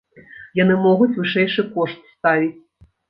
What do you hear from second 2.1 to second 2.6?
ставіць.